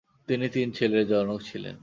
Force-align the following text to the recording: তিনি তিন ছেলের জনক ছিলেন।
তিনি 0.27 0.45
তিন 0.49 0.67
ছেলের 0.71 1.05
জনক 1.07 1.39
ছিলেন। 1.41 1.75